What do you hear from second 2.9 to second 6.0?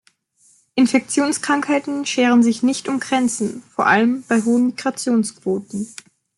Grenzen, vor allem bei hohen Migrationsquoten.